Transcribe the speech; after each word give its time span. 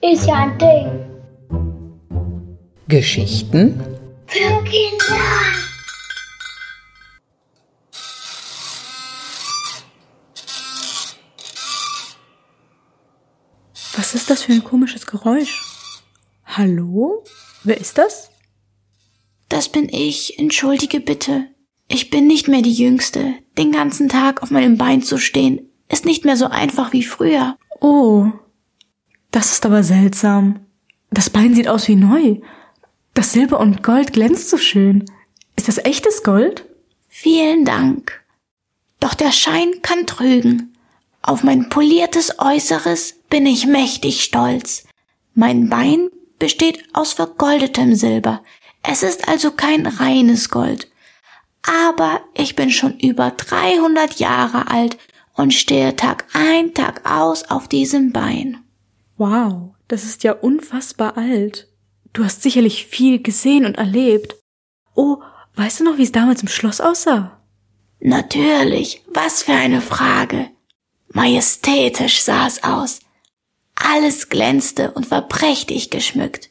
Ist 0.00 0.26
ja 0.26 0.34
ein 0.34 0.58
Ding. 0.58 0.88
Geschichten 2.86 3.82
Für 4.26 4.62
Kinder. 4.62 5.16
Was 13.96 14.14
ist 14.14 14.30
das 14.30 14.44
für 14.44 14.52
ein 14.52 14.62
komisches 14.62 15.04
Geräusch? 15.04 15.60
Hallo? 16.44 17.24
Wer 17.64 17.78
ist 17.80 17.98
das? 17.98 18.30
Das 19.48 19.68
bin 19.68 19.88
ich, 19.88 20.38
entschuldige 20.38 21.00
bitte. 21.00 21.48
Ich 21.88 22.10
bin 22.10 22.26
nicht 22.26 22.48
mehr 22.48 22.62
die 22.62 22.72
Jüngste. 22.72 23.34
Den 23.56 23.72
ganzen 23.72 24.08
Tag 24.08 24.42
auf 24.42 24.50
meinem 24.50 24.76
Bein 24.76 25.02
zu 25.02 25.18
stehen, 25.18 25.68
ist 25.88 26.04
nicht 26.04 26.24
mehr 26.24 26.36
so 26.36 26.46
einfach 26.46 26.92
wie 26.92 27.02
früher. 27.02 27.56
Oh, 27.80 28.26
das 29.30 29.52
ist 29.52 29.66
aber 29.66 29.82
seltsam. 29.82 30.60
Das 31.10 31.30
Bein 31.30 31.54
sieht 31.54 31.68
aus 31.68 31.88
wie 31.88 31.96
neu. 31.96 32.36
Das 33.14 33.32
Silber 33.32 33.58
und 33.60 33.82
Gold 33.82 34.12
glänzt 34.12 34.50
so 34.50 34.58
schön. 34.58 35.04
Ist 35.56 35.68
das 35.68 35.78
echtes 35.78 36.22
Gold? 36.22 36.66
Vielen 37.08 37.64
Dank. 37.64 38.22
Doch 39.00 39.14
der 39.14 39.32
Schein 39.32 39.70
kann 39.82 40.06
trügen. 40.06 40.74
Auf 41.22 41.42
mein 41.42 41.68
poliertes 41.68 42.38
Äußeres 42.38 43.14
bin 43.28 43.46
ich 43.46 43.66
mächtig 43.66 44.22
stolz. 44.22 44.84
Mein 45.34 45.68
Bein 45.68 46.08
besteht 46.38 46.84
aus 46.92 47.12
vergoldetem 47.12 47.94
Silber. 47.94 48.42
Es 48.82 49.02
ist 49.02 49.28
also 49.28 49.50
kein 49.50 49.86
reines 49.86 50.48
Gold. 50.48 50.88
Aber 51.62 52.20
ich 52.34 52.56
bin 52.56 52.70
schon 52.70 52.98
über 52.98 53.30
300 53.30 54.18
Jahre 54.18 54.68
alt 54.68 54.96
und 55.34 55.54
stehe 55.54 55.96
Tag 55.96 56.26
ein, 56.32 56.74
Tag 56.74 57.08
aus 57.08 57.44
auf 57.44 57.68
diesem 57.68 58.12
Bein. 58.12 58.58
Wow, 59.16 59.74
das 59.88 60.04
ist 60.04 60.24
ja 60.24 60.32
unfassbar 60.32 61.16
alt. 61.16 61.68
Du 62.12 62.24
hast 62.24 62.42
sicherlich 62.42 62.86
viel 62.86 63.22
gesehen 63.22 63.64
und 63.64 63.76
erlebt. 63.76 64.36
Oh, 64.94 65.18
weißt 65.54 65.80
du 65.80 65.84
noch, 65.84 65.98
wie 65.98 66.04
es 66.04 66.12
damals 66.12 66.42
im 66.42 66.48
Schloss 66.48 66.80
aussah? 66.80 67.40
Natürlich, 68.00 69.02
was 69.12 69.42
für 69.42 69.52
eine 69.52 69.80
Frage. 69.80 70.50
Majestätisch 71.12 72.22
sah 72.22 72.46
es 72.46 72.62
aus. 72.62 73.00
Alles 73.74 74.28
glänzte 74.28 74.92
und 74.92 75.10
war 75.10 75.22
prächtig 75.22 75.90
geschmückt. 75.90 76.50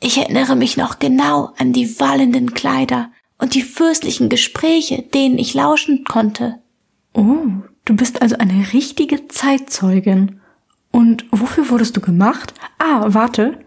Ich 0.00 0.18
erinnere 0.18 0.56
mich 0.56 0.76
noch 0.76 0.98
genau 0.98 1.52
an 1.56 1.72
die 1.72 2.00
wallenden 2.00 2.54
Kleider 2.54 3.12
und 3.42 3.56
die 3.56 3.62
fürstlichen 3.62 4.28
Gespräche, 4.28 5.02
denen 5.02 5.36
ich 5.36 5.52
lauschen 5.52 6.04
konnte. 6.04 6.60
Oh, 7.12 7.44
du 7.84 7.96
bist 7.96 8.22
also 8.22 8.38
eine 8.38 8.72
richtige 8.72 9.26
Zeitzeugin. 9.26 10.40
Und 10.92 11.24
wofür 11.32 11.68
wurdest 11.68 11.96
du 11.96 12.00
gemacht? 12.00 12.54
Ah, 12.78 13.06
warte. 13.08 13.58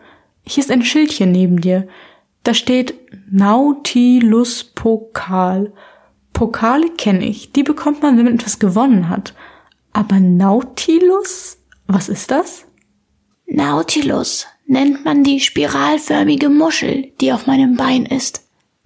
Hier 0.48 0.64
ist 0.64 0.72
ein 0.72 0.86
Schildchen 0.86 1.34
neben 1.34 1.60
dir. 1.60 1.90
Da 2.44 2.54
steht 2.54 2.94
Nautilus 3.30 4.64
Pokal. 4.64 5.74
Pokale 6.32 6.92
kenne 6.92 7.26
ich. 7.26 7.52
Die 7.52 7.64
bekommt 7.64 8.02
man, 8.02 8.18
wenn 8.18 8.24
man 8.24 8.36
etwas 8.36 8.60
gewonnen 8.60 9.10
hat. 9.10 9.34
Aber 9.92 10.22
Nautilus? 10.22 11.58
Was 11.86 12.08
ist 12.08 12.32
das? 12.32 12.66
Nautilus 13.46 14.48
nennt 14.68 15.04
man 15.04 15.26
die 15.26 15.42
spiralförmige 15.42 16.48
Muschel, 16.48 17.12
die 17.20 17.34
auf 17.34 17.46
meinem 17.46 17.76
Bein 17.76 18.06
ist. 18.06 18.45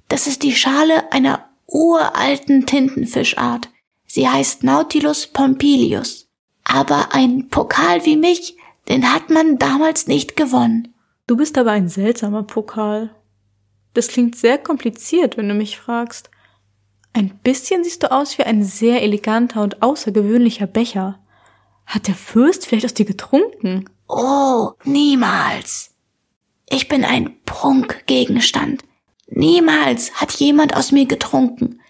Das 0.10 0.28
ist 0.28 0.44
die 0.44 0.54
Schale 0.54 1.12
einer 1.14 1.48
uralten 1.68 2.66
Tintenfischart. 2.66 3.70
Sie 4.06 4.28
heißt 4.28 4.64
Nautilus 4.64 5.28
pompilius. 5.28 6.28
Aber 6.64 7.14
ein 7.14 7.48
Pokal 7.50 8.06
wie 8.06 8.18
mich, 8.18 8.58
den 8.88 9.14
hat 9.14 9.30
man 9.30 9.58
damals 9.60 10.08
nicht 10.08 10.36
gewonnen. 10.36 10.94
Du 11.28 11.38
bist 11.38 11.58
aber 11.58 11.72
ein 11.72 11.90
seltsamer 11.90 12.44
Pokal. 12.44 13.12
Das 13.94 14.08
klingt 14.08 14.36
sehr 14.36 14.58
kompliziert, 14.58 15.38
wenn 15.38 15.48
du 15.48 15.54
mich 15.54 15.78
fragst. 15.78 16.32
Ein 17.14 17.40
bisschen 17.44 17.84
siehst 17.84 18.04
du 18.04 18.12
aus 18.12 18.38
wie 18.38 18.44
ein 18.44 18.64
sehr 18.64 19.04
eleganter 19.04 19.62
und 19.62 19.82
außergewöhnlicher 19.84 20.68
Becher. 20.68 21.20
Hat 21.86 22.08
der 22.08 22.16
Fürst 22.16 22.66
vielleicht 22.66 22.86
aus 22.86 22.94
dir 22.94 23.06
getrunken? 23.06 23.90
Oh, 24.08 24.72
niemals. 24.84 25.92
Ich 26.68 26.88
bin 26.88 27.04
ein 27.04 27.36
Prunkgegenstand. 27.46 28.84
Niemals 29.32 30.14
hat 30.14 30.32
jemand 30.34 30.76
aus 30.76 30.92
mir 30.92 31.06
getrunken. 31.06 31.82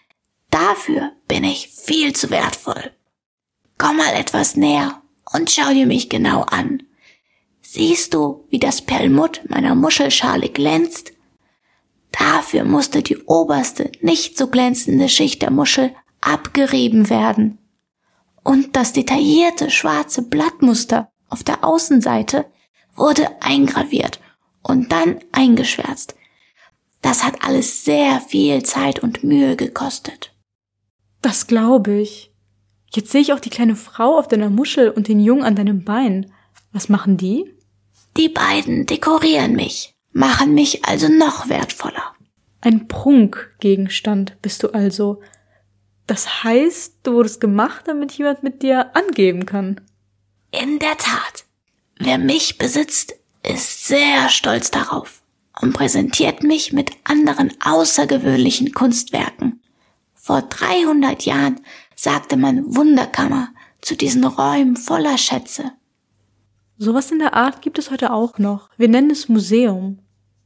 Dafür 0.49 1.11
bin 1.27 1.43
ich 1.43 1.69
viel 1.69 2.13
zu 2.13 2.29
wertvoll. 2.29 2.91
Komm 3.77 3.97
mal 3.97 4.13
etwas 4.13 4.55
näher 4.55 5.01
und 5.31 5.49
schau 5.49 5.71
dir 5.71 5.85
mich 5.85 6.09
genau 6.09 6.41
an. 6.41 6.83
Siehst 7.61 8.13
du, 8.13 8.45
wie 8.49 8.59
das 8.59 8.81
Perlmutt 8.81 9.41
meiner 9.47 9.75
Muschelschale 9.75 10.49
glänzt? 10.49 11.13
Dafür 12.11 12.65
musste 12.65 13.03
die 13.03 13.17
oberste, 13.17 13.91
nicht 14.01 14.37
so 14.37 14.47
glänzende 14.47 15.07
Schicht 15.07 15.41
der 15.41 15.51
Muschel 15.51 15.95
abgerieben 16.19 17.09
werden. 17.09 17.59
Und 18.43 18.75
das 18.75 18.93
detaillierte 18.93 19.69
schwarze 19.69 20.23
Blattmuster 20.23 21.11
auf 21.29 21.43
der 21.43 21.63
Außenseite 21.63 22.45
wurde 22.95 23.29
eingraviert 23.41 24.19
und 24.63 24.91
dann 24.91 25.19
eingeschwärzt. 25.31 26.15
Das 27.09 27.23
hat 27.23 27.41
alles 27.41 27.85
sehr 27.85 28.21
viel 28.21 28.61
Zeit 28.61 28.99
und 28.99 29.23
Mühe 29.23 29.55
gekostet. 29.55 30.31
Das 31.23 31.47
glaube 31.47 31.95
ich. 31.95 32.31
Jetzt 32.93 33.09
sehe 33.09 33.21
ich 33.21 33.33
auch 33.33 33.39
die 33.39 33.49
kleine 33.49 33.75
Frau 33.75 34.19
auf 34.19 34.27
deiner 34.27 34.51
Muschel 34.51 34.91
und 34.91 35.07
den 35.07 35.19
Jungen 35.19 35.41
an 35.41 35.55
deinem 35.55 35.83
Bein. 35.83 36.31
Was 36.71 36.87
machen 36.87 37.17
die? 37.17 37.51
Die 38.15 38.29
beiden 38.29 38.85
dekorieren 38.85 39.53
mich, 39.53 39.95
machen 40.11 40.53
mich 40.53 40.85
also 40.85 41.07
noch 41.07 41.49
wertvoller. 41.49 42.13
Ein 42.61 42.87
Prunkgegenstand 42.87 44.39
bist 44.43 44.61
du 44.61 44.67
also. 44.67 45.19
Das 46.05 46.43
heißt, 46.43 46.97
du 47.01 47.13
wurdest 47.13 47.41
gemacht, 47.41 47.85
damit 47.87 48.11
jemand 48.11 48.43
mit 48.43 48.61
dir 48.61 48.95
angeben 48.95 49.47
kann. 49.47 49.81
In 50.51 50.77
der 50.77 50.95
Tat. 50.99 51.45
Wer 51.97 52.19
mich 52.19 52.59
besitzt, 52.59 53.15
ist 53.41 53.87
sehr 53.87 54.29
stolz 54.29 54.69
darauf 54.69 55.23
und 55.61 55.73
präsentiert 55.73 56.43
mich 56.43 56.73
mit 56.73 56.91
anderen 57.03 57.51
außergewöhnlichen 57.63 58.73
Kunstwerken. 58.73 59.61
Vor 60.13 60.41
300 60.41 61.25
Jahren 61.25 61.59
sagte 61.95 62.37
man 62.37 62.75
Wunderkammer 62.75 63.49
zu 63.81 63.95
diesen 63.95 64.23
Räumen 64.23 64.77
voller 64.77 65.17
Schätze. 65.17 65.71
Sowas 66.77 67.11
in 67.11 67.19
der 67.19 67.33
Art 67.33 67.61
gibt 67.61 67.77
es 67.77 67.91
heute 67.91 68.13
auch 68.13 68.37
noch. 68.37 68.69
Wir 68.77 68.87
nennen 68.87 69.11
es 69.11 69.27
Museum. 69.27 69.99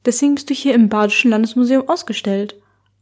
Deswegen 0.05 0.35
bist 0.35 0.49
du 0.49 0.53
hier 0.53 0.73
im 0.73 0.89
Badischen 0.89 1.31
Landesmuseum 1.31 1.87
ausgestellt. 1.87 2.55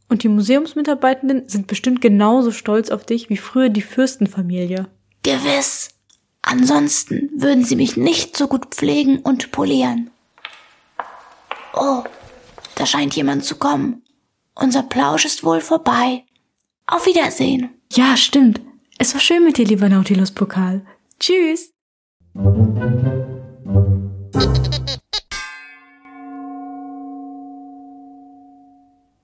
Und 0.08 0.22
die 0.22 0.28
Museumsmitarbeitenden 0.28 1.48
sind 1.48 1.66
bestimmt 1.66 2.02
genauso 2.02 2.50
stolz 2.50 2.90
auf 2.90 3.04
dich 3.04 3.30
wie 3.30 3.38
früher 3.38 3.70
die 3.70 3.80
Fürstenfamilie. 3.80 4.86
Gewiss. 5.22 5.88
Ansonsten 6.42 7.30
würden 7.34 7.64
sie 7.64 7.76
mich 7.76 7.96
nicht 7.96 8.36
so 8.36 8.48
gut 8.48 8.74
pflegen 8.74 9.20
und 9.20 9.52
polieren. 9.52 10.10
Oh, 11.74 12.04
da 12.74 12.86
scheint 12.86 13.14
jemand 13.14 13.44
zu 13.44 13.56
kommen. 13.56 14.02
Unser 14.54 14.82
Plausch 14.82 15.24
ist 15.24 15.44
wohl 15.44 15.60
vorbei. 15.60 16.24
Auf 16.86 17.06
Wiedersehen. 17.06 17.70
Ja, 17.92 18.16
stimmt. 18.16 18.60
Es 18.98 19.14
war 19.14 19.20
schön 19.20 19.44
mit 19.44 19.56
dir, 19.56 19.64
lieber 19.64 19.88
Nautilus 19.88 20.30
Pokal. 20.30 20.84
Tschüss. 21.18 21.72